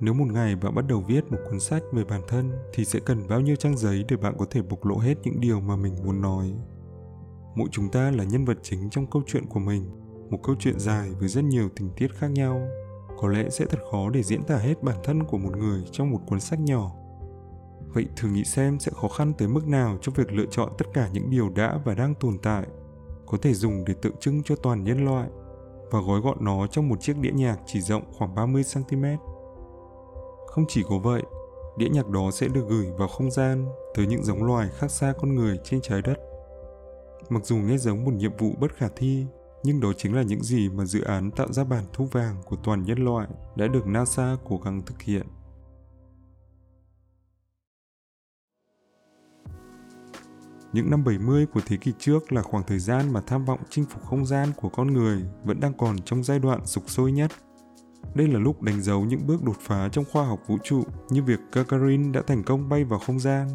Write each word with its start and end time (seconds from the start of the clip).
Nếu 0.00 0.14
một 0.14 0.26
ngày 0.32 0.56
bạn 0.56 0.74
bắt 0.74 0.84
đầu 0.88 1.00
viết 1.00 1.32
một 1.32 1.38
cuốn 1.50 1.60
sách 1.60 1.82
về 1.92 2.04
bản 2.04 2.20
thân 2.28 2.52
thì 2.74 2.84
sẽ 2.84 3.00
cần 3.00 3.28
bao 3.28 3.40
nhiêu 3.40 3.56
trang 3.56 3.76
giấy 3.76 4.04
để 4.08 4.16
bạn 4.16 4.34
có 4.38 4.46
thể 4.50 4.62
bộc 4.62 4.84
lộ 4.86 4.98
hết 4.98 5.14
những 5.22 5.40
điều 5.40 5.60
mà 5.60 5.76
mình 5.76 5.94
muốn 6.04 6.20
nói. 6.20 6.52
Mỗi 7.54 7.68
chúng 7.72 7.88
ta 7.88 8.10
là 8.10 8.24
nhân 8.24 8.44
vật 8.44 8.58
chính 8.62 8.90
trong 8.90 9.06
câu 9.10 9.22
chuyện 9.26 9.46
của 9.46 9.60
mình, 9.60 9.90
một 10.30 10.38
câu 10.42 10.56
chuyện 10.58 10.78
dài 10.78 11.10
với 11.18 11.28
rất 11.28 11.44
nhiều 11.44 11.68
tình 11.76 11.90
tiết 11.96 12.14
khác 12.14 12.30
nhau. 12.30 12.68
Có 13.18 13.28
lẽ 13.28 13.50
sẽ 13.50 13.66
thật 13.66 13.78
khó 13.90 14.10
để 14.10 14.22
diễn 14.22 14.44
tả 14.44 14.56
hết 14.56 14.82
bản 14.82 14.96
thân 15.04 15.24
của 15.24 15.38
một 15.38 15.56
người 15.56 15.84
trong 15.92 16.10
một 16.10 16.20
cuốn 16.26 16.40
sách 16.40 16.60
nhỏ. 16.60 16.92
Vậy 17.86 18.06
thử 18.16 18.28
nghĩ 18.28 18.44
xem 18.44 18.78
sẽ 18.78 18.92
khó 18.94 19.08
khăn 19.08 19.32
tới 19.38 19.48
mức 19.48 19.66
nào 19.68 19.98
cho 20.00 20.12
việc 20.16 20.32
lựa 20.32 20.46
chọn 20.50 20.72
tất 20.78 20.86
cả 20.94 21.08
những 21.12 21.30
điều 21.30 21.48
đã 21.48 21.78
và 21.84 21.94
đang 21.94 22.14
tồn 22.14 22.38
tại, 22.42 22.66
có 23.26 23.38
thể 23.42 23.54
dùng 23.54 23.84
để 23.84 23.94
tượng 24.02 24.16
trưng 24.20 24.42
cho 24.42 24.56
toàn 24.56 24.84
nhân 24.84 25.04
loại 25.04 25.28
và 25.90 26.00
gói 26.00 26.20
gọn 26.20 26.44
nó 26.44 26.66
trong 26.66 26.88
một 26.88 27.00
chiếc 27.00 27.18
đĩa 27.18 27.32
nhạc 27.32 27.56
chỉ 27.66 27.80
rộng 27.80 28.02
khoảng 28.12 28.34
30 28.34 28.62
cm. 28.74 29.04
Không 30.50 30.64
chỉ 30.68 30.82
có 30.88 30.98
vậy, 30.98 31.22
đĩa 31.76 31.88
nhạc 31.88 32.08
đó 32.08 32.30
sẽ 32.32 32.48
được 32.48 32.64
gửi 32.68 32.86
vào 32.98 33.08
không 33.08 33.30
gian 33.30 33.68
tới 33.94 34.06
những 34.06 34.24
giống 34.24 34.44
loài 34.44 34.68
khác 34.78 34.90
xa 34.90 35.14
con 35.20 35.34
người 35.34 35.58
trên 35.64 35.80
trái 35.80 36.02
đất. 36.02 36.18
Mặc 37.28 37.44
dù 37.44 37.56
nghe 37.56 37.78
giống 37.78 38.04
một 38.04 38.14
nhiệm 38.14 38.36
vụ 38.36 38.50
bất 38.60 38.76
khả 38.76 38.88
thi, 38.96 39.26
nhưng 39.62 39.80
đó 39.80 39.92
chính 39.96 40.14
là 40.14 40.22
những 40.22 40.42
gì 40.42 40.68
mà 40.68 40.84
dự 40.84 41.02
án 41.02 41.30
tạo 41.30 41.52
ra 41.52 41.64
bản 41.64 41.84
thu 41.92 42.04
vàng 42.04 42.36
của 42.44 42.56
toàn 42.56 42.84
nhân 42.84 43.04
loại 43.04 43.28
đã 43.56 43.66
được 43.66 43.86
NASA 43.86 44.36
cố 44.44 44.60
gắng 44.64 44.82
thực 44.86 45.02
hiện. 45.02 45.26
Những 50.72 50.90
năm 50.90 51.04
70 51.04 51.46
của 51.46 51.60
thế 51.66 51.76
kỷ 51.76 51.92
trước 51.98 52.32
là 52.32 52.42
khoảng 52.42 52.64
thời 52.66 52.78
gian 52.78 53.12
mà 53.12 53.20
tham 53.20 53.44
vọng 53.44 53.60
chinh 53.70 53.84
phục 53.84 54.02
không 54.04 54.26
gian 54.26 54.48
của 54.56 54.68
con 54.68 54.92
người 54.92 55.22
vẫn 55.44 55.60
đang 55.60 55.74
còn 55.74 55.98
trong 55.98 56.24
giai 56.24 56.38
đoạn 56.38 56.66
sục 56.66 56.90
sôi 56.90 57.12
nhất. 57.12 57.30
Đây 58.14 58.28
là 58.28 58.38
lúc 58.38 58.62
đánh 58.62 58.82
dấu 58.82 59.04
những 59.04 59.26
bước 59.26 59.42
đột 59.42 59.56
phá 59.60 59.88
trong 59.88 60.04
khoa 60.12 60.26
học 60.26 60.40
vũ 60.46 60.58
trụ 60.64 60.82
như 61.10 61.22
việc 61.22 61.40
Gagarin 61.52 62.12
đã 62.12 62.22
thành 62.26 62.42
công 62.42 62.68
bay 62.68 62.84
vào 62.84 62.98
không 62.98 63.20
gian, 63.20 63.48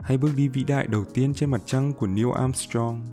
hay 0.00 0.18
bước 0.18 0.30
đi 0.36 0.48
vĩ 0.48 0.64
đại 0.64 0.86
đầu 0.86 1.04
tiên 1.04 1.34
trên 1.34 1.50
mặt 1.50 1.62
trăng 1.66 1.92
của 1.92 2.06
Neil 2.06 2.32
Armstrong. 2.34 3.06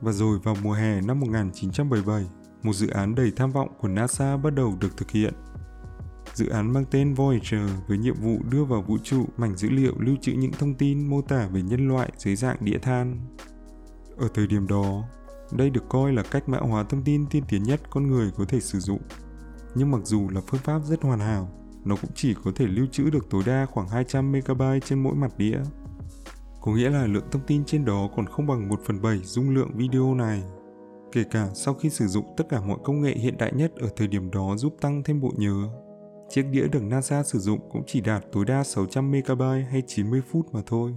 Và 0.00 0.12
rồi 0.12 0.38
vào 0.38 0.56
mùa 0.62 0.72
hè 0.72 1.00
năm 1.00 1.20
1977, 1.20 2.24
một 2.62 2.72
dự 2.72 2.88
án 2.88 3.14
đầy 3.14 3.32
tham 3.36 3.50
vọng 3.50 3.68
của 3.80 3.88
NASA 3.88 4.36
bắt 4.36 4.54
đầu 4.54 4.76
được 4.80 4.96
thực 4.96 5.10
hiện. 5.10 5.34
Dự 6.34 6.48
án 6.48 6.72
mang 6.72 6.84
tên 6.90 7.14
Voyager 7.14 7.70
với 7.88 7.98
nhiệm 7.98 8.14
vụ 8.14 8.38
đưa 8.50 8.64
vào 8.64 8.82
vũ 8.82 8.98
trụ 9.02 9.26
mảnh 9.36 9.56
dữ 9.56 9.70
liệu 9.70 9.92
lưu 9.98 10.16
trữ 10.20 10.32
những 10.32 10.52
thông 10.52 10.74
tin 10.74 11.06
mô 11.06 11.22
tả 11.22 11.46
về 11.46 11.62
nhân 11.62 11.88
loại 11.88 12.12
dưới 12.16 12.36
dạng 12.36 12.56
đĩa 12.60 12.78
than. 12.78 13.20
Ở 14.16 14.28
thời 14.34 14.46
điểm 14.46 14.66
đó, 14.66 15.02
đây 15.52 15.70
được 15.70 15.88
coi 15.88 16.12
là 16.12 16.22
cách 16.22 16.48
mã 16.48 16.58
hóa 16.58 16.84
thông 16.84 17.02
tin 17.02 17.26
tiên 17.26 17.42
tiến 17.48 17.62
nhất 17.62 17.80
con 17.90 18.06
người 18.06 18.30
có 18.36 18.44
thể 18.44 18.60
sử 18.60 18.80
dụng 18.80 19.00
nhưng 19.74 19.90
mặc 19.90 20.00
dù 20.04 20.28
là 20.28 20.40
phương 20.46 20.60
pháp 20.60 20.80
rất 20.84 21.02
hoàn 21.02 21.18
hảo, 21.18 21.48
nó 21.84 21.96
cũng 22.02 22.10
chỉ 22.14 22.34
có 22.44 22.50
thể 22.56 22.66
lưu 22.66 22.86
trữ 22.92 23.10
được 23.10 23.30
tối 23.30 23.42
đa 23.46 23.66
khoảng 23.66 23.88
200 23.88 24.32
MB 24.32 24.62
trên 24.84 25.02
mỗi 25.02 25.14
mặt 25.14 25.32
đĩa. 25.38 25.58
Có 26.60 26.72
nghĩa 26.72 26.90
là 26.90 27.06
lượng 27.06 27.24
thông 27.30 27.42
tin 27.46 27.64
trên 27.64 27.84
đó 27.84 28.08
còn 28.16 28.26
không 28.26 28.46
bằng 28.46 28.68
1 28.68 28.80
phần 28.84 29.02
7 29.02 29.18
dung 29.18 29.50
lượng 29.54 29.70
video 29.74 30.14
này. 30.14 30.42
Kể 31.12 31.24
cả 31.30 31.48
sau 31.54 31.74
khi 31.74 31.90
sử 31.90 32.06
dụng 32.06 32.34
tất 32.36 32.44
cả 32.48 32.60
mọi 32.60 32.78
công 32.84 33.00
nghệ 33.00 33.14
hiện 33.14 33.38
đại 33.38 33.52
nhất 33.52 33.72
ở 33.76 33.88
thời 33.96 34.08
điểm 34.08 34.30
đó 34.30 34.56
giúp 34.56 34.76
tăng 34.80 35.02
thêm 35.02 35.20
bộ 35.20 35.32
nhớ. 35.36 35.68
Chiếc 36.28 36.42
đĩa 36.50 36.68
được 36.68 36.82
NASA 36.82 37.22
sử 37.22 37.38
dụng 37.38 37.60
cũng 37.72 37.82
chỉ 37.86 38.00
đạt 38.00 38.24
tối 38.32 38.44
đa 38.44 38.64
600 38.64 39.10
MB 39.10 39.42
hay 39.70 39.82
90 39.86 40.22
phút 40.30 40.46
mà 40.52 40.60
thôi. 40.66 40.94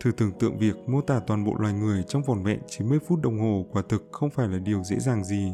Thử 0.00 0.12
tưởng 0.12 0.32
tượng 0.38 0.58
việc 0.58 0.76
mô 0.88 1.00
tả 1.00 1.20
toàn 1.26 1.44
bộ 1.44 1.54
loài 1.58 1.72
người 1.72 2.02
trong 2.08 2.22
vỏn 2.22 2.42
vẹn 2.42 2.60
90 2.68 2.98
phút 3.06 3.20
đồng 3.22 3.38
hồ 3.38 3.66
quả 3.72 3.82
thực 3.88 4.08
không 4.12 4.30
phải 4.30 4.48
là 4.48 4.58
điều 4.58 4.82
dễ 4.82 4.98
dàng 4.98 5.24
gì. 5.24 5.52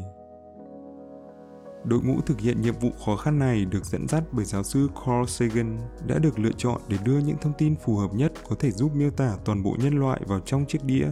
Đội 1.83 2.01
ngũ 2.01 2.21
thực 2.21 2.39
hiện 2.39 2.61
nhiệm 2.61 2.75
vụ 2.79 2.89
khó 3.05 3.15
khăn 3.15 3.39
này 3.39 3.65
được 3.65 3.85
dẫn 3.85 4.07
dắt 4.07 4.23
bởi 4.31 4.45
giáo 4.45 4.63
sư 4.63 4.89
Carl 4.95 5.25
Sagan 5.27 5.77
đã 6.07 6.19
được 6.19 6.39
lựa 6.39 6.51
chọn 6.57 6.81
để 6.87 6.97
đưa 7.03 7.19
những 7.19 7.37
thông 7.41 7.53
tin 7.57 7.75
phù 7.85 7.97
hợp 7.97 8.13
nhất 8.13 8.31
có 8.49 8.55
thể 8.59 8.71
giúp 8.71 8.95
miêu 8.95 9.11
tả 9.11 9.37
toàn 9.45 9.63
bộ 9.63 9.75
nhân 9.79 9.99
loại 9.99 10.21
vào 10.25 10.39
trong 10.39 10.65
chiếc 10.65 10.83
đĩa. 10.83 11.07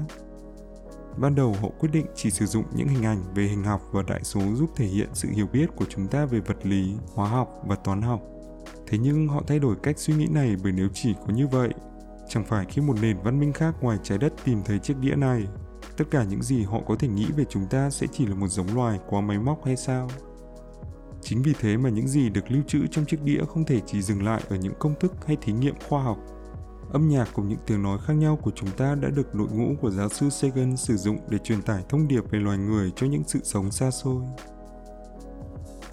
Ban 1.18 1.36
đầu 1.36 1.56
họ 1.62 1.70
quyết 1.80 1.90
định 1.92 2.06
chỉ 2.16 2.30
sử 2.32 2.46
dụng 2.46 2.64
những 2.76 2.88
hình 2.88 3.06
ảnh 3.06 3.24
về 3.36 3.44
hình 3.44 3.64
học 3.64 3.82
và 3.92 4.04
đại 4.08 4.24
số 4.24 4.42
giúp 4.54 4.70
thể 4.76 4.86
hiện 4.86 5.10
sự 5.14 5.30
hiểu 5.30 5.48
biết 5.54 5.66
của 5.76 5.86
chúng 5.90 6.08
ta 6.08 6.26
về 6.26 6.40
vật 6.40 6.66
lý, 6.66 6.94
hóa 7.14 7.30
học 7.30 7.50
và 7.68 7.76
toán 7.76 8.02
học. 8.02 8.22
Thế 8.88 8.98
nhưng 8.98 9.28
họ 9.28 9.44
thay 9.48 9.60
đổi 9.60 9.76
cách 9.84 10.00
suy 10.00 10.14
nghĩ 10.14 10.28
này 10.28 10.56
bởi 10.64 10.72
nếu 10.72 10.88
chỉ 10.94 11.14
có 11.28 11.34
như 11.34 11.48
vậy, 11.48 11.70
chẳng 12.30 12.46
phải 12.46 12.66
khi 12.70 12.82
một 12.82 12.96
nền 13.02 13.18
văn 13.24 13.40
minh 13.40 13.54
khác 13.54 13.76
ngoài 13.82 13.98
trái 14.04 14.18
đất 14.18 14.34
tìm 14.46 14.62
thấy 14.66 14.80
chiếc 14.80 14.98
đĩa 14.98 15.16
này, 15.16 15.48
tất 15.98 16.06
cả 16.12 16.24
những 16.24 16.44
gì 16.44 16.64
họ 16.64 16.80
có 16.88 16.96
thể 16.96 17.08
nghĩ 17.08 17.26
về 17.36 17.44
chúng 17.50 17.66
ta 17.70 17.90
sẽ 17.90 18.08
chỉ 18.12 18.26
là 18.26 18.36
một 18.36 18.48
giống 18.48 18.76
loài 18.76 19.00
quá 19.10 19.22
máy 19.22 19.40
móc 19.40 19.66
hay 19.66 19.76
sao? 19.76 20.10
Chính 21.32 21.42
vì 21.42 21.54
thế 21.60 21.78
mà 21.78 21.90
những 21.90 22.08
gì 22.08 22.30
được 22.30 22.52
lưu 22.52 22.64
trữ 22.68 22.88
trong 22.88 23.06
chiếc 23.06 23.24
đĩa 23.24 23.46
không 23.46 23.66
thể 23.66 23.82
chỉ 23.86 24.02
dừng 24.02 24.24
lại 24.24 24.42
ở 24.50 24.56
những 24.56 24.74
công 24.80 25.00
thức 25.00 25.14
hay 25.26 25.38
thí 25.42 25.54
nghiệm 25.54 25.76
khoa 25.90 26.04
học. 26.04 26.18
Âm 26.94 27.10
nhạc 27.10 27.30
cùng 27.34 27.50
những 27.50 27.60
tiếng 27.66 27.84
nói 27.84 28.00
khác 28.06 28.14
nhau 28.14 28.40
của 28.42 28.52
chúng 28.56 28.70
ta 28.72 28.96
đã 28.96 29.10
được 29.10 29.36
đội 29.36 29.48
ngũ 29.52 29.76
của 29.82 29.92
giáo 29.92 30.10
sư 30.10 30.30
Sagan 30.30 30.78
sử 30.78 30.98
dụng 30.98 31.18
để 31.30 31.38
truyền 31.38 31.62
tải 31.62 31.84
thông 31.90 32.08
điệp 32.08 32.32
về 32.32 32.40
loài 32.40 32.58
người 32.58 32.92
cho 32.96 33.08
những 33.08 33.24
sự 33.28 33.40
sống 33.44 33.72
xa 33.72 33.92
xôi. 33.92 34.24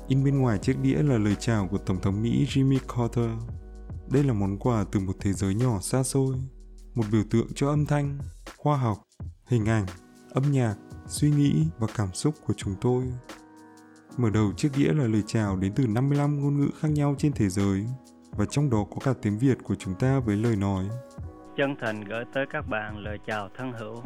In 0.08 0.24
bên 0.24 0.38
ngoài 0.38 0.58
chiếc 0.58 0.78
đĩa 0.82 1.02
là 1.02 1.18
lời 1.18 1.36
chào 1.40 1.68
của 1.68 1.78
Tổng 1.78 2.00
thống 2.00 2.22
Mỹ 2.22 2.46
Jimmy 2.48 2.78
Carter. 2.96 3.30
Đây 4.10 4.24
là 4.24 4.32
món 4.32 4.58
quà 4.58 4.84
từ 4.92 5.00
một 5.00 5.16
thế 5.20 5.32
giới 5.32 5.54
nhỏ 5.54 5.80
xa 5.80 6.02
xôi, 6.02 6.36
một 6.94 7.04
biểu 7.12 7.22
tượng 7.30 7.48
cho 7.54 7.68
âm 7.68 7.86
thanh, 7.86 8.18
khoa 8.56 8.76
học, 8.76 8.98
hình 9.46 9.66
ảnh, 9.66 9.86
âm 10.30 10.52
nhạc, 10.52 10.76
suy 11.06 11.30
nghĩ 11.30 11.66
và 11.78 11.86
cảm 11.96 12.08
xúc 12.14 12.34
của 12.46 12.54
chúng 12.56 12.74
tôi 12.80 13.04
Mở 14.18 14.30
đầu 14.30 14.52
chiếc 14.56 14.68
đĩa 14.76 14.92
là 14.92 15.06
lời 15.06 15.22
chào 15.26 15.56
đến 15.56 15.72
từ 15.76 15.86
55 15.86 16.40
ngôn 16.42 16.60
ngữ 16.60 16.68
khác 16.80 16.88
nhau 16.88 17.14
trên 17.18 17.32
thế 17.32 17.48
giới 17.48 17.86
và 18.30 18.44
trong 18.44 18.70
đó 18.70 18.84
có 18.90 18.96
cả 19.04 19.12
tiếng 19.22 19.38
Việt 19.38 19.58
của 19.64 19.74
chúng 19.74 19.94
ta 19.94 20.18
với 20.18 20.36
lời 20.36 20.56
nói. 20.56 20.88
Chân 21.56 21.76
thành 21.80 22.04
gửi 22.04 22.24
tới 22.34 22.46
các 22.52 22.68
bạn 22.68 22.98
lời 22.98 23.18
chào 23.26 23.48
thân 23.56 23.72
hữu. 23.72 24.02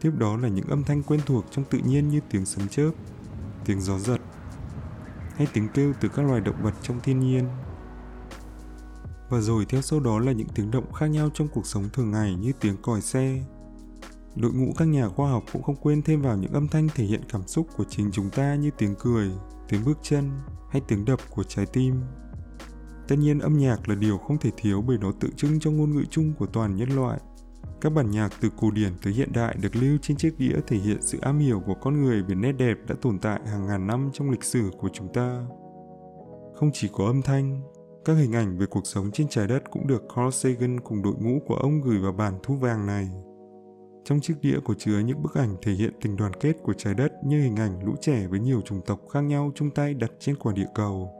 Tiếp 0.00 0.10
đó 0.18 0.36
là 0.36 0.48
những 0.48 0.68
âm 0.68 0.84
thanh 0.84 1.02
quen 1.02 1.20
thuộc 1.26 1.44
trong 1.50 1.64
tự 1.64 1.78
nhiên 1.78 2.08
như 2.08 2.20
tiếng 2.30 2.44
sấm 2.44 2.68
chớp, 2.68 2.90
tiếng 3.64 3.80
gió 3.80 3.98
giật 3.98 4.20
hay 5.36 5.46
tiếng 5.52 5.68
kêu 5.74 5.92
từ 6.00 6.08
các 6.08 6.26
loài 6.26 6.40
động 6.40 6.62
vật 6.62 6.74
trong 6.82 7.00
thiên 7.00 7.20
nhiên. 7.20 7.48
Và 9.28 9.40
rồi 9.40 9.64
theo 9.68 9.82
sau 9.82 10.00
đó 10.00 10.18
là 10.18 10.32
những 10.32 10.48
tiếng 10.54 10.70
động 10.70 10.92
khác 10.92 11.06
nhau 11.06 11.30
trong 11.34 11.48
cuộc 11.48 11.66
sống 11.66 11.84
thường 11.92 12.10
ngày 12.10 12.34
như 12.34 12.52
tiếng 12.60 12.76
còi 12.82 13.00
xe, 13.00 13.42
Đội 14.42 14.52
ngũ 14.52 14.72
các 14.76 14.84
nhà 14.84 15.08
khoa 15.08 15.30
học 15.30 15.44
cũng 15.52 15.62
không 15.62 15.76
quên 15.76 16.02
thêm 16.02 16.22
vào 16.22 16.36
những 16.36 16.52
âm 16.52 16.68
thanh 16.68 16.88
thể 16.94 17.04
hiện 17.04 17.20
cảm 17.32 17.46
xúc 17.46 17.66
của 17.76 17.84
chính 17.84 18.10
chúng 18.12 18.30
ta 18.30 18.54
như 18.54 18.70
tiếng 18.78 18.94
cười, 18.98 19.30
tiếng 19.68 19.84
bước 19.84 19.98
chân 20.02 20.30
hay 20.70 20.82
tiếng 20.88 21.04
đập 21.04 21.18
của 21.30 21.42
trái 21.42 21.66
tim. 21.72 21.94
Tất 23.08 23.16
nhiên 23.18 23.38
âm 23.38 23.58
nhạc 23.58 23.88
là 23.88 23.94
điều 23.94 24.18
không 24.18 24.38
thể 24.38 24.50
thiếu 24.56 24.82
bởi 24.86 24.98
nó 24.98 25.12
tượng 25.20 25.32
trưng 25.32 25.60
cho 25.60 25.70
ngôn 25.70 25.90
ngữ 25.90 26.04
chung 26.10 26.32
của 26.38 26.46
toàn 26.46 26.76
nhân 26.76 26.88
loại. 26.88 27.20
Các 27.80 27.90
bản 27.90 28.10
nhạc 28.10 28.32
từ 28.40 28.48
cổ 28.60 28.70
điển 28.70 28.92
tới 29.02 29.12
hiện 29.12 29.32
đại 29.32 29.56
được 29.62 29.76
lưu 29.76 29.98
trên 30.02 30.16
chiếc 30.16 30.38
đĩa 30.38 30.60
thể 30.66 30.76
hiện 30.76 31.02
sự 31.02 31.18
am 31.22 31.38
hiểu 31.38 31.62
của 31.66 31.74
con 31.74 32.02
người 32.02 32.22
về 32.22 32.34
nét 32.34 32.52
đẹp 32.52 32.76
đã 32.88 32.94
tồn 33.02 33.18
tại 33.18 33.40
hàng 33.46 33.66
ngàn 33.66 33.86
năm 33.86 34.10
trong 34.12 34.30
lịch 34.30 34.44
sử 34.44 34.70
của 34.78 34.88
chúng 34.92 35.12
ta. 35.12 35.46
Không 36.54 36.70
chỉ 36.72 36.88
có 36.92 37.06
âm 37.06 37.22
thanh, 37.22 37.62
các 38.04 38.14
hình 38.14 38.32
ảnh 38.32 38.58
về 38.58 38.66
cuộc 38.66 38.86
sống 38.86 39.10
trên 39.12 39.28
trái 39.28 39.46
đất 39.46 39.62
cũng 39.70 39.86
được 39.86 40.02
Carl 40.16 40.30
Sagan 40.30 40.80
cùng 40.80 41.02
đội 41.02 41.14
ngũ 41.20 41.38
của 41.46 41.54
ông 41.54 41.80
gửi 41.82 41.98
vào 41.98 42.12
bản 42.12 42.34
thu 42.42 42.54
vàng 42.54 42.86
này. 42.86 43.08
Trong 44.04 44.20
chiếc 44.20 44.34
đĩa 44.42 44.58
có 44.64 44.74
chứa 44.78 44.98
những 44.98 45.22
bức 45.22 45.34
ảnh 45.34 45.56
thể 45.62 45.72
hiện 45.72 45.94
tình 46.00 46.16
đoàn 46.16 46.32
kết 46.40 46.52
của 46.62 46.72
trái 46.72 46.94
đất 46.94 47.12
như 47.24 47.42
hình 47.42 47.56
ảnh 47.56 47.84
lũ 47.84 47.94
trẻ 48.00 48.26
với 48.26 48.40
nhiều 48.40 48.60
chủng 48.60 48.80
tộc 48.86 49.00
khác 49.12 49.20
nhau 49.20 49.52
chung 49.54 49.70
tay 49.70 49.94
đặt 49.94 50.10
trên 50.18 50.36
quả 50.36 50.52
địa 50.52 50.68
cầu. 50.74 51.14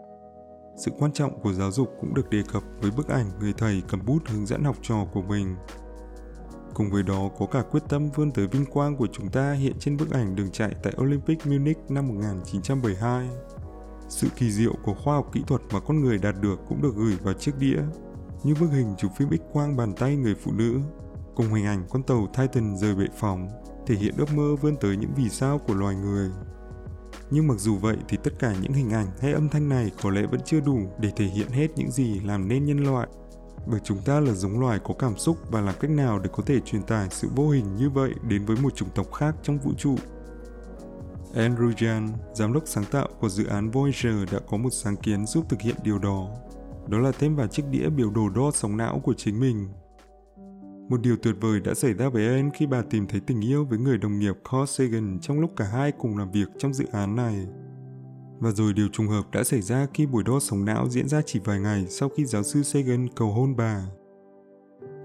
Sự 0.77 0.91
quan 0.99 1.13
trọng 1.13 1.41
của 1.41 1.53
giáo 1.53 1.71
dục 1.71 1.89
cũng 2.01 2.15
được 2.15 2.31
đề 2.31 2.43
cập 2.53 2.63
với 2.81 2.91
bức 2.91 3.09
ảnh 3.09 3.27
người 3.41 3.53
thầy 3.59 3.83
cầm 3.89 4.01
bút 4.07 4.29
hướng 4.29 4.47
dẫn 4.47 4.65
học 4.65 4.77
trò 4.83 5.07
của 5.13 5.23
mình. 5.23 5.57
Cùng 6.75 6.91
với 6.91 7.03
đó 7.03 7.31
có 7.39 7.47
cả 7.47 7.63
quyết 7.71 7.83
tâm 7.89 8.11
vươn 8.11 8.31
tới 8.31 8.47
vinh 8.47 8.67
quang 8.67 8.97
của 8.97 9.09
chúng 9.13 9.29
ta 9.29 9.53
hiện 9.53 9.73
trên 9.79 9.97
bức 9.97 10.11
ảnh 10.11 10.37
đường 10.37 10.51
chạy 10.51 10.75
tại 10.83 10.93
Olympic 11.01 11.47
Munich 11.47 11.79
năm 11.89 12.09
1972. 12.09 13.29
Sự 14.09 14.29
kỳ 14.37 14.51
diệu 14.51 14.73
của 14.85 14.95
khoa 14.95 15.15
học 15.15 15.31
kỹ 15.33 15.43
thuật 15.47 15.63
mà 15.73 15.81
con 15.81 16.01
người 16.01 16.19
đạt 16.19 16.35
được 16.41 16.61
cũng 16.69 16.83
được 16.83 16.95
gửi 16.97 17.17
vào 17.23 17.35
chiếc 17.35 17.53
đĩa, 17.59 17.83
như 18.45 18.55
bức 18.61 18.71
hình 18.71 18.95
chụp 18.99 19.11
phim 19.17 19.29
X 19.31 19.53
quang 19.53 19.77
bàn 19.77 19.93
tay 19.93 20.17
người 20.17 20.35
phụ 20.35 20.53
nữ 20.53 20.81
cùng 21.41 21.55
hình 21.55 21.65
ảnh 21.65 21.85
con 21.91 22.03
tàu 22.03 22.29
Titan 22.37 22.77
rời 22.77 22.95
bệ 22.95 23.07
phóng, 23.17 23.49
thể 23.87 23.95
hiện 23.95 24.15
ước 24.19 24.35
mơ 24.35 24.57
vươn 24.61 24.77
tới 24.81 24.97
những 24.97 25.11
vì 25.17 25.29
sao 25.29 25.59
của 25.59 25.75
loài 25.75 25.95
người. 25.95 26.31
Nhưng 27.31 27.47
mặc 27.47 27.55
dù 27.59 27.77
vậy 27.77 27.97
thì 28.09 28.17
tất 28.25 28.31
cả 28.39 28.55
những 28.63 28.73
hình 28.73 28.91
ảnh 28.91 29.07
hay 29.21 29.33
âm 29.33 29.49
thanh 29.49 29.69
này 29.69 29.91
có 30.03 30.11
lẽ 30.11 30.27
vẫn 30.27 30.41
chưa 30.45 30.61
đủ 30.61 30.79
để 30.99 31.13
thể 31.17 31.25
hiện 31.25 31.49
hết 31.49 31.69
những 31.77 31.91
gì 31.91 32.21
làm 32.21 32.49
nên 32.49 32.65
nhân 32.65 32.79
loại. 32.79 33.09
Bởi 33.67 33.81
chúng 33.85 33.99
ta 33.99 34.21
là 34.21 34.33
giống 34.33 34.61
loài 34.61 34.81
có 34.85 34.95
cảm 34.99 35.19
xúc 35.19 35.37
và 35.51 35.61
làm 35.61 35.75
cách 35.81 35.91
nào 35.91 36.19
để 36.19 36.31
có 36.33 36.43
thể 36.47 36.61
truyền 36.61 36.83
tải 36.83 37.09
sự 37.11 37.29
vô 37.37 37.51
hình 37.51 37.77
như 37.77 37.91
vậy 37.91 38.11
đến 38.29 38.45
với 38.45 38.57
một 38.63 38.77
chủng 38.77 38.91
tộc 38.95 39.13
khác 39.13 39.35
trong 39.43 39.59
vũ 39.59 39.73
trụ. 39.79 39.97
Andrew 41.35 41.73
Jan, 41.73 42.09
giám 42.35 42.53
đốc 42.53 42.63
sáng 42.67 42.85
tạo 42.85 43.09
của 43.21 43.29
dự 43.29 43.47
án 43.47 43.71
Voyager 43.71 44.33
đã 44.33 44.39
có 44.51 44.57
một 44.57 44.71
sáng 44.73 44.97
kiến 44.97 45.27
giúp 45.27 45.45
thực 45.49 45.61
hiện 45.61 45.77
điều 45.85 45.99
đó. 45.99 46.29
Đó 46.89 46.99
là 46.99 47.13
thêm 47.19 47.37
vào 47.37 47.47
chiếc 47.47 47.65
đĩa 47.71 47.89
biểu 47.89 48.11
đồ 48.11 48.29
đo 48.29 48.51
sóng 48.55 48.77
não 48.77 49.01
của 49.05 49.15
chính 49.17 49.41
mình 49.41 49.69
một 50.91 51.01
điều 51.03 51.17
tuyệt 51.17 51.35
vời 51.41 51.61
đã 51.61 51.75
xảy 51.75 51.95
ra 51.95 52.09
với 52.09 52.29
Anne 52.29 52.51
khi 52.55 52.67
bà 52.67 52.83
tìm 52.83 53.07
thấy 53.07 53.21
tình 53.21 53.41
yêu 53.41 53.65
với 53.65 53.79
người 53.79 53.99
đồng 53.99 54.19
nghiệp 54.19 54.35
Carl 54.51 54.65
Sagan 54.67 55.19
trong 55.23 55.41
lúc 55.41 55.53
cả 55.57 55.65
hai 55.65 55.93
cùng 55.93 56.19
làm 56.19 56.31
việc 56.31 56.49
trong 56.59 56.75
dự 56.75 56.85
án 56.93 57.17
này. 57.17 57.47
Và 58.39 58.51
rồi 58.51 58.73
điều 58.73 58.89
trùng 58.89 59.09
hợp 59.09 59.31
đã 59.33 59.45
xảy 59.45 59.63
ra 59.63 59.87
khi 59.95 60.07
buổi 60.07 60.25
đo 60.25 60.41
sóng 60.41 60.65
não 60.65 60.89
diễn 60.89 61.09
ra 61.09 61.23
chỉ 61.27 61.39
vài 61.45 61.61
ngày 61.61 61.87
sau 61.89 62.09
khi 62.09 62.25
giáo 62.25 62.43
sư 62.43 62.63
Sagan 62.63 63.09
cầu 63.17 63.33
hôn 63.33 63.57
bà. 63.57 63.87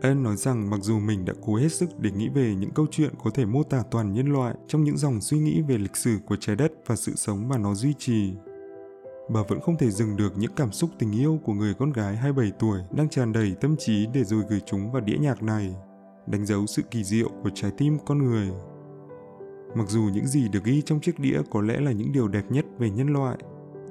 Anne 0.02 0.22
nói 0.22 0.36
rằng 0.36 0.70
mặc 0.70 0.80
dù 0.82 1.00
mình 1.00 1.26
đã 1.26 1.34
cố 1.46 1.56
hết 1.56 1.72
sức 1.72 2.00
để 2.00 2.12
nghĩ 2.12 2.30
về 2.30 2.56
những 2.56 2.72
câu 2.72 2.86
chuyện 2.92 3.14
có 3.24 3.30
thể 3.30 3.46
mô 3.46 3.64
tả 3.64 3.84
toàn 3.92 4.14
nhân 4.14 4.34
loại 4.34 4.56
trong 4.68 4.84
những 4.84 4.98
dòng 4.98 5.22
suy 5.22 5.38
nghĩ 5.38 5.62
về 5.62 5.78
lịch 5.78 5.98
sử 5.98 6.18
của 6.26 6.36
trái 6.36 6.56
đất 6.56 6.72
và 6.86 6.96
sự 6.96 7.16
sống 7.16 7.48
mà 7.48 7.58
nó 7.58 7.76
duy 7.76 7.94
trì, 7.98 8.34
bà 9.30 9.42
vẫn 9.48 9.62
không 9.62 9.78
thể 9.78 9.92
dừng 9.92 10.18
được 10.18 10.38
những 10.38 10.56
cảm 10.56 10.72
xúc 10.72 10.90
tình 11.00 11.12
yêu 11.12 11.40
của 11.44 11.54
người 11.54 11.74
con 11.74 11.92
gái 11.92 12.16
27 12.16 12.52
tuổi 12.60 12.80
đang 12.92 13.10
tràn 13.10 13.34
đầy 13.34 13.56
tâm 13.62 13.76
trí 13.78 14.08
để 14.14 14.24
rồi 14.24 14.44
gửi 14.50 14.62
chúng 14.66 14.92
vào 14.92 15.02
đĩa 15.02 15.18
nhạc 15.18 15.44
này, 15.44 15.76
đánh 16.28 16.46
dấu 16.46 16.66
sự 16.66 16.82
kỳ 16.82 17.04
diệu 17.04 17.30
của 17.44 17.50
trái 17.54 17.72
tim 17.78 17.98
con 18.06 18.18
người. 18.18 18.50
Mặc 19.76 19.90
dù 19.90 20.02
những 20.14 20.28
gì 20.28 20.50
được 20.50 20.64
ghi 20.64 20.82
trong 20.82 21.02
chiếc 21.02 21.20
đĩa 21.20 21.42
có 21.52 21.62
lẽ 21.62 21.80
là 21.80 21.92
những 21.92 22.12
điều 22.12 22.28
đẹp 22.28 22.44
nhất 22.50 22.66
về 22.80 22.90
nhân 22.90 23.08
loại, 23.08 23.38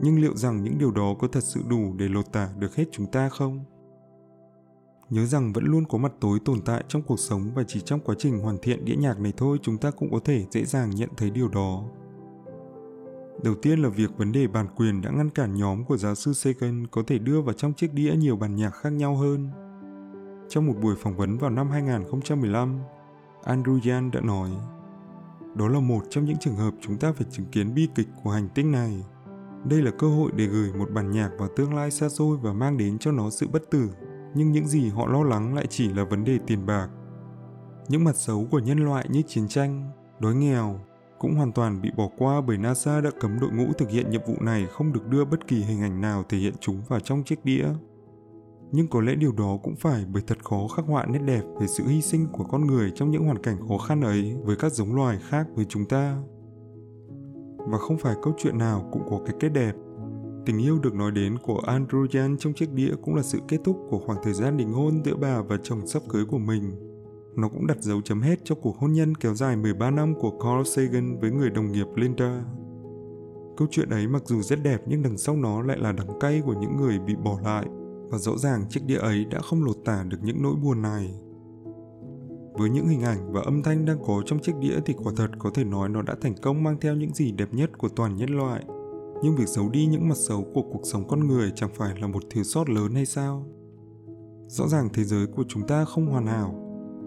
nhưng 0.00 0.20
liệu 0.20 0.36
rằng 0.36 0.64
những 0.64 0.78
điều 0.78 0.90
đó 0.90 1.14
có 1.18 1.28
thật 1.28 1.42
sự 1.42 1.60
đủ 1.68 1.94
để 1.96 2.08
lột 2.08 2.32
tả 2.32 2.48
được 2.58 2.76
hết 2.76 2.84
chúng 2.92 3.06
ta 3.06 3.28
không? 3.28 3.64
Nhớ 5.10 5.26
rằng 5.26 5.52
vẫn 5.52 5.64
luôn 5.64 5.84
có 5.88 5.98
mặt 5.98 6.12
tối 6.20 6.38
tồn 6.44 6.60
tại 6.64 6.84
trong 6.88 7.02
cuộc 7.02 7.20
sống 7.20 7.50
và 7.54 7.62
chỉ 7.66 7.80
trong 7.80 8.00
quá 8.00 8.14
trình 8.18 8.38
hoàn 8.38 8.58
thiện 8.62 8.84
đĩa 8.84 8.96
nhạc 8.96 9.20
này 9.20 9.32
thôi 9.36 9.58
chúng 9.62 9.78
ta 9.78 9.90
cũng 9.90 10.10
có 10.12 10.18
thể 10.24 10.44
dễ 10.50 10.64
dàng 10.64 10.90
nhận 10.90 11.08
thấy 11.16 11.30
điều 11.30 11.48
đó. 11.48 11.84
Đầu 13.42 13.54
tiên 13.54 13.78
là 13.78 13.88
việc 13.88 14.16
vấn 14.16 14.32
đề 14.32 14.46
bản 14.46 14.66
quyền 14.76 15.00
đã 15.00 15.10
ngăn 15.10 15.30
cản 15.30 15.54
nhóm 15.54 15.84
của 15.84 15.96
giáo 15.96 16.14
sư 16.14 16.32
Sagan 16.32 16.86
có 16.86 17.02
thể 17.06 17.18
đưa 17.18 17.40
vào 17.40 17.52
trong 17.52 17.72
chiếc 17.72 17.94
đĩa 17.94 18.14
nhiều 18.16 18.36
bản 18.36 18.56
nhạc 18.56 18.70
khác 18.70 18.90
nhau 18.90 19.16
hơn. 19.16 19.50
Trong 20.48 20.66
một 20.66 20.74
buổi 20.82 20.94
phỏng 20.96 21.16
vấn 21.16 21.38
vào 21.38 21.50
năm 21.50 21.70
2015, 21.70 22.78
Andrew 23.44 23.90
Yan 23.90 24.10
đã 24.10 24.20
nói 24.20 24.50
đó 25.54 25.68
là 25.68 25.80
một 25.80 26.02
trong 26.10 26.24
những 26.24 26.36
trường 26.40 26.56
hợp 26.56 26.74
chúng 26.80 26.96
ta 26.96 27.12
phải 27.12 27.26
chứng 27.30 27.46
kiến 27.46 27.74
bi 27.74 27.88
kịch 27.94 28.08
của 28.22 28.30
hành 28.30 28.48
tinh 28.54 28.72
này. 28.72 29.04
Đây 29.64 29.82
là 29.82 29.90
cơ 29.90 30.08
hội 30.08 30.32
để 30.36 30.46
gửi 30.46 30.72
một 30.72 30.90
bản 30.90 31.10
nhạc 31.10 31.30
vào 31.38 31.48
tương 31.56 31.74
lai 31.74 31.90
xa 31.90 32.08
xôi 32.08 32.36
và 32.36 32.52
mang 32.52 32.78
đến 32.78 32.98
cho 32.98 33.12
nó 33.12 33.30
sự 33.30 33.48
bất 33.52 33.70
tử. 33.70 33.90
Nhưng 34.34 34.52
những 34.52 34.66
gì 34.66 34.88
họ 34.88 35.06
lo 35.06 35.22
lắng 35.22 35.54
lại 35.54 35.66
chỉ 35.70 35.88
là 35.88 36.04
vấn 36.04 36.24
đề 36.24 36.38
tiền 36.46 36.66
bạc. 36.66 36.88
Những 37.88 38.04
mặt 38.04 38.16
xấu 38.16 38.46
của 38.50 38.58
nhân 38.58 38.78
loại 38.78 39.06
như 39.10 39.22
chiến 39.26 39.48
tranh, 39.48 39.90
đói 40.20 40.34
nghèo 40.34 40.80
cũng 41.24 41.34
hoàn 41.34 41.52
toàn 41.52 41.82
bị 41.82 41.90
bỏ 41.96 42.08
qua 42.18 42.40
bởi 42.40 42.58
NASA 42.58 43.00
đã 43.00 43.10
cấm 43.20 43.40
đội 43.40 43.50
ngũ 43.50 43.72
thực 43.78 43.90
hiện 43.90 44.10
nhiệm 44.10 44.20
vụ 44.26 44.34
này 44.40 44.66
không 44.66 44.92
được 44.92 45.06
đưa 45.06 45.24
bất 45.24 45.46
kỳ 45.46 45.56
hình 45.56 45.80
ảnh 45.80 46.00
nào 46.00 46.24
thể 46.28 46.38
hiện 46.38 46.54
chúng 46.60 46.82
vào 46.88 47.00
trong 47.00 47.24
chiếc 47.24 47.44
đĩa. 47.44 47.64
Nhưng 48.72 48.88
có 48.88 49.00
lẽ 49.00 49.14
điều 49.14 49.32
đó 49.32 49.58
cũng 49.62 49.76
phải 49.76 50.04
bởi 50.12 50.22
thật 50.26 50.44
khó 50.44 50.68
khắc 50.76 50.84
họa 50.86 51.06
nét 51.06 51.18
đẹp 51.18 51.42
về 51.60 51.66
sự 51.66 51.84
hy 51.86 52.02
sinh 52.02 52.26
của 52.32 52.44
con 52.44 52.66
người 52.66 52.92
trong 52.94 53.10
những 53.10 53.24
hoàn 53.24 53.42
cảnh 53.42 53.56
khó 53.68 53.78
khăn 53.78 54.00
ấy 54.00 54.36
với 54.44 54.56
các 54.56 54.72
giống 54.72 54.94
loài 54.94 55.18
khác 55.28 55.46
với 55.54 55.64
chúng 55.64 55.84
ta. 55.84 56.18
Và 57.58 57.78
không 57.78 57.98
phải 57.98 58.14
câu 58.22 58.34
chuyện 58.38 58.58
nào 58.58 58.88
cũng 58.92 59.02
có 59.10 59.20
cái 59.26 59.36
kết 59.40 59.48
đẹp. 59.48 59.72
Tình 60.46 60.58
yêu 60.58 60.78
được 60.78 60.94
nói 60.94 61.10
đến 61.10 61.38
của 61.42 61.60
Andrew 61.66 62.36
trong 62.36 62.52
chiếc 62.54 62.72
đĩa 62.72 62.94
cũng 63.02 63.14
là 63.14 63.22
sự 63.22 63.38
kết 63.48 63.58
thúc 63.64 63.76
của 63.90 63.98
khoảng 64.06 64.18
thời 64.24 64.34
gian 64.34 64.56
đính 64.56 64.72
hôn 64.72 65.02
giữa 65.04 65.16
bà 65.16 65.42
và 65.42 65.56
chồng 65.62 65.86
sắp 65.86 66.02
cưới 66.08 66.24
của 66.24 66.38
mình. 66.38 66.93
Nó 67.36 67.48
cũng 67.48 67.66
đặt 67.66 67.82
dấu 67.82 68.00
chấm 68.00 68.20
hết 68.20 68.40
cho 68.44 68.54
cuộc 68.54 68.78
hôn 68.78 68.92
nhân 68.92 69.14
kéo 69.14 69.34
dài 69.34 69.56
13 69.56 69.90
năm 69.90 70.14
của 70.20 70.30
Carl 70.30 70.62
Sagan 70.64 71.20
với 71.20 71.30
người 71.30 71.50
đồng 71.50 71.72
nghiệp 71.72 71.86
Linda. 71.94 72.44
Câu 73.56 73.68
chuyện 73.70 73.88
ấy 73.88 74.08
mặc 74.08 74.22
dù 74.26 74.42
rất 74.42 74.62
đẹp 74.62 74.82
nhưng 74.86 75.02
đằng 75.02 75.18
sau 75.18 75.36
nó 75.36 75.62
lại 75.62 75.78
là 75.78 75.92
đắng 75.92 76.18
cay 76.20 76.42
của 76.46 76.54
những 76.60 76.76
người 76.76 76.98
bị 76.98 77.14
bỏ 77.24 77.38
lại 77.44 77.66
và 78.10 78.18
rõ 78.18 78.36
ràng 78.36 78.64
chiếc 78.68 78.80
đĩa 78.86 78.98
ấy 78.98 79.24
đã 79.24 79.40
không 79.40 79.64
lột 79.64 79.76
tả 79.84 80.04
được 80.08 80.18
những 80.22 80.42
nỗi 80.42 80.54
buồn 80.54 80.82
này. 80.82 81.14
Với 82.54 82.70
những 82.70 82.88
hình 82.88 83.02
ảnh 83.02 83.32
và 83.32 83.40
âm 83.40 83.62
thanh 83.62 83.84
đang 83.84 83.98
có 84.06 84.22
trong 84.26 84.38
chiếc 84.38 84.52
đĩa 84.60 84.80
thì 84.86 84.94
quả 85.04 85.12
thật 85.16 85.30
có 85.38 85.50
thể 85.54 85.64
nói 85.64 85.88
nó 85.88 86.02
đã 86.02 86.14
thành 86.20 86.34
công 86.42 86.62
mang 86.62 86.76
theo 86.80 86.94
những 86.94 87.14
gì 87.14 87.32
đẹp 87.32 87.48
nhất 87.52 87.78
của 87.78 87.88
toàn 87.88 88.16
nhân 88.16 88.30
loại. 88.30 88.64
Nhưng 89.22 89.36
việc 89.36 89.48
giấu 89.48 89.68
đi 89.68 89.86
những 89.86 90.08
mặt 90.08 90.16
xấu 90.16 90.44
của 90.54 90.62
cuộc 90.62 90.82
sống 90.84 91.08
con 91.08 91.26
người 91.26 91.52
chẳng 91.56 91.70
phải 91.74 92.00
là 92.00 92.06
một 92.06 92.22
thiếu 92.30 92.44
sót 92.44 92.68
lớn 92.68 92.94
hay 92.94 93.06
sao? 93.06 93.46
Rõ 94.46 94.68
ràng 94.68 94.88
thế 94.92 95.04
giới 95.04 95.26
của 95.26 95.44
chúng 95.48 95.66
ta 95.66 95.84
không 95.84 96.06
hoàn 96.06 96.26
hảo, 96.26 96.63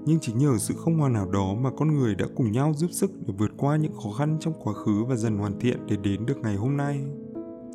nhưng 0.07 0.19
chính 0.19 0.37
nhờ 0.37 0.57
sự 0.57 0.73
không 0.73 0.97
hoàn 0.97 1.13
hảo 1.13 1.29
đó 1.31 1.53
mà 1.53 1.69
con 1.77 1.97
người 1.97 2.15
đã 2.15 2.25
cùng 2.35 2.51
nhau 2.51 2.73
giúp 2.75 2.91
sức 2.91 3.11
để 3.27 3.33
vượt 3.37 3.51
qua 3.57 3.75
những 3.75 3.93
khó 4.03 4.11
khăn 4.11 4.37
trong 4.39 4.53
quá 4.63 4.73
khứ 4.73 5.03
và 5.03 5.15
dần 5.15 5.37
hoàn 5.37 5.59
thiện 5.59 5.77
để 5.87 5.95
đến 6.03 6.25
được 6.25 6.37
ngày 6.37 6.55
hôm 6.55 6.77
nay. 6.77 7.05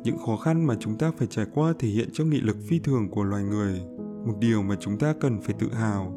Những 0.03 0.17
khó 0.25 0.37
khăn 0.37 0.67
mà 0.67 0.75
chúng 0.79 0.97
ta 0.97 1.11
phải 1.17 1.27
trải 1.27 1.45
qua 1.53 1.73
thể 1.79 1.87
hiện 1.87 2.09
cho 2.13 2.25
nghị 2.25 2.41
lực 2.41 2.57
phi 2.67 2.79
thường 2.79 3.09
của 3.09 3.23
loài 3.23 3.43
người, 3.43 3.81
một 4.25 4.33
điều 4.39 4.61
mà 4.61 4.75
chúng 4.79 4.97
ta 4.97 5.13
cần 5.19 5.41
phải 5.41 5.55
tự 5.59 5.73
hào. 5.73 6.13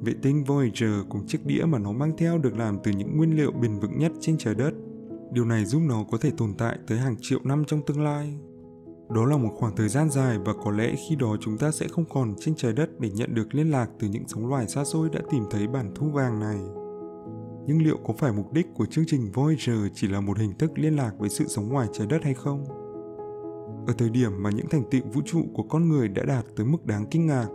Vệ 0.00 0.14
tinh 0.22 0.44
Voyager 0.44 1.06
cùng 1.08 1.26
chiếc 1.26 1.46
đĩa 1.46 1.64
mà 1.64 1.78
nó 1.78 1.92
mang 1.92 2.16
theo 2.16 2.38
được 2.38 2.56
làm 2.56 2.78
từ 2.84 2.90
những 2.90 3.16
nguyên 3.16 3.36
liệu 3.36 3.52
bền 3.52 3.78
vững 3.78 3.98
nhất 3.98 4.12
trên 4.20 4.38
trái 4.38 4.54
đất. 4.54 4.72
Điều 5.32 5.44
này 5.44 5.64
giúp 5.64 5.80
nó 5.88 6.04
có 6.10 6.18
thể 6.18 6.30
tồn 6.36 6.54
tại 6.58 6.78
tới 6.86 6.98
hàng 6.98 7.16
triệu 7.20 7.40
năm 7.44 7.64
trong 7.66 7.82
tương 7.86 8.04
lai. 8.04 8.38
Đó 9.14 9.24
là 9.24 9.36
một 9.36 9.50
khoảng 9.56 9.76
thời 9.76 9.88
gian 9.88 10.10
dài 10.10 10.38
và 10.38 10.52
có 10.64 10.70
lẽ 10.70 10.94
khi 11.08 11.16
đó 11.16 11.36
chúng 11.40 11.58
ta 11.58 11.70
sẽ 11.70 11.88
không 11.88 12.04
còn 12.04 12.34
trên 12.40 12.54
trái 12.54 12.72
đất 12.72 13.00
để 13.00 13.10
nhận 13.10 13.34
được 13.34 13.54
liên 13.54 13.70
lạc 13.70 13.86
từ 13.98 14.08
những 14.08 14.28
giống 14.28 14.48
loài 14.48 14.68
xa 14.68 14.84
xôi 14.84 15.08
đã 15.12 15.20
tìm 15.30 15.44
thấy 15.50 15.66
bản 15.66 15.92
thu 15.94 16.10
vàng 16.10 16.40
này 16.40 16.58
nhưng 17.66 17.82
liệu 17.82 17.96
có 18.06 18.14
phải 18.18 18.32
mục 18.32 18.52
đích 18.52 18.66
của 18.74 18.86
chương 18.86 19.04
trình 19.06 19.30
Voyager 19.32 19.78
chỉ 19.94 20.08
là 20.08 20.20
một 20.20 20.38
hình 20.38 20.58
thức 20.58 20.70
liên 20.74 20.96
lạc 20.96 21.12
với 21.18 21.28
sự 21.28 21.48
sống 21.48 21.68
ngoài 21.68 21.88
trái 21.92 22.06
đất 22.06 22.24
hay 22.24 22.34
không? 22.34 22.64
Ở 23.86 23.92
thời 23.98 24.10
điểm 24.10 24.42
mà 24.42 24.50
những 24.50 24.68
thành 24.68 24.90
tựu 24.90 25.02
vũ 25.12 25.20
trụ 25.24 25.42
của 25.54 25.62
con 25.62 25.88
người 25.88 26.08
đã 26.08 26.22
đạt 26.24 26.44
tới 26.56 26.66
mức 26.66 26.86
đáng 26.86 27.06
kinh 27.10 27.26
ngạc, 27.26 27.46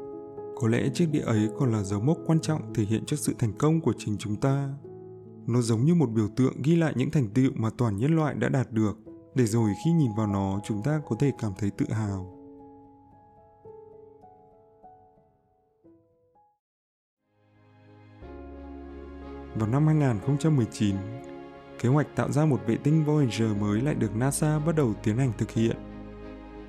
có 0.55 0.67
lẽ 0.67 0.89
chiếc 0.93 1.05
đĩa 1.11 1.19
ấy 1.19 1.49
còn 1.59 1.71
là 1.71 1.83
dấu 1.83 2.01
mốc 2.01 2.17
quan 2.25 2.39
trọng 2.39 2.73
thể 2.73 2.83
hiện 2.83 3.03
cho 3.05 3.17
sự 3.17 3.33
thành 3.39 3.53
công 3.57 3.81
của 3.81 3.93
chính 3.97 4.17
chúng 4.17 4.35
ta. 4.35 4.69
Nó 5.47 5.61
giống 5.61 5.85
như 5.85 5.95
một 5.95 6.09
biểu 6.09 6.27
tượng 6.35 6.61
ghi 6.61 6.75
lại 6.75 6.93
những 6.95 7.11
thành 7.11 7.29
tựu 7.29 7.51
mà 7.55 7.69
toàn 7.77 7.97
nhân 7.97 8.15
loại 8.15 8.35
đã 8.35 8.49
đạt 8.49 8.71
được, 8.71 8.97
để 9.39 9.45
rồi 9.45 9.75
khi 9.83 9.91
nhìn 9.91 10.13
vào 10.13 10.27
nó 10.27 10.59
chúng 10.63 10.81
ta 10.83 11.01
có 11.09 11.15
thể 11.19 11.31
cảm 11.39 11.53
thấy 11.57 11.71
tự 11.71 11.85
hào. 11.89 12.25
Vào 19.55 19.69
năm 19.69 19.87
2019, 19.87 20.95
kế 21.79 21.89
hoạch 21.89 22.15
tạo 22.15 22.31
ra 22.31 22.45
một 22.45 22.61
vệ 22.67 22.75
tinh 22.75 23.05
Voyager 23.05 23.57
mới 23.59 23.81
lại 23.81 23.95
được 23.95 24.15
NASA 24.15 24.59
bắt 24.59 24.75
đầu 24.75 24.93
tiến 25.03 25.17
hành 25.17 25.31
thực 25.37 25.51
hiện. 25.51 25.77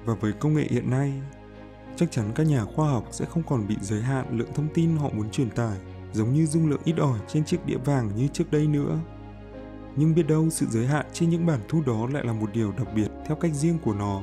Và 0.05 0.15
với 0.15 0.33
công 0.33 0.55
nghệ 0.55 0.67
hiện 0.71 0.91
nay, 0.91 1.13
chắc 1.97 2.11
chắn 2.11 2.33
các 2.35 2.47
nhà 2.47 2.65
khoa 2.65 2.91
học 2.91 3.05
sẽ 3.11 3.25
không 3.25 3.43
còn 3.43 3.69
bị 3.69 3.77
giới 3.81 4.03
hạn 4.03 4.39
lượng 4.39 4.53
thông 4.55 4.69
tin 4.75 4.97
họ 4.97 5.09
muốn 5.13 5.31
truyền 5.31 5.51
tải, 5.51 5.79
giống 6.13 6.35
như 6.35 6.47
dung 6.47 6.71
lượng 6.71 6.83
ít 6.85 6.95
ỏi 6.99 7.19
trên 7.29 7.45
chiếc 7.45 7.67
đĩa 7.67 7.79
vàng 7.85 8.11
như 8.17 8.29
trước 8.29 8.51
đây 8.51 8.67
nữa. 8.67 8.99
Nhưng 9.97 10.15
biết 10.15 10.27
đâu 10.29 10.51
sự 10.51 10.67
giới 10.71 10.87
hạn 10.87 11.07
trên 11.13 11.31
những 11.31 11.47
bản 11.47 11.61
thu 11.69 11.83
đó 11.87 12.07
lại 12.13 12.25
là 12.25 12.33
một 12.33 12.51
điều 12.53 12.73
đặc 12.73 12.87
biệt 12.95 13.09
theo 13.27 13.37
cách 13.37 13.55
riêng 13.55 13.79
của 13.85 13.95
nó. 13.95 14.23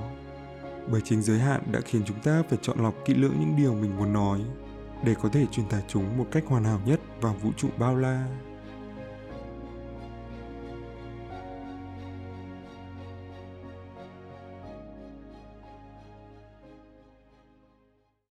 Bởi 0.91 1.01
chính 1.01 1.21
giới 1.21 1.39
hạn 1.39 1.61
đã 1.71 1.79
khiến 1.85 2.01
chúng 2.05 2.19
ta 2.19 2.43
phải 2.49 2.59
chọn 2.61 2.83
lọc 2.83 2.93
kỹ 3.05 3.13
lưỡng 3.13 3.35
những 3.39 3.55
điều 3.57 3.73
mình 3.73 3.97
muốn 3.97 4.13
nói 4.13 4.41
để 5.03 5.15
có 5.21 5.29
thể 5.29 5.45
truyền 5.51 5.69
tải 5.69 5.83
chúng 5.87 6.17
một 6.17 6.25
cách 6.31 6.43
hoàn 6.47 6.63
hảo 6.63 6.79
nhất 6.85 6.99
vào 7.21 7.33
vũ 7.33 7.51
trụ 7.57 7.67
bao 7.77 7.95
la 7.95 8.27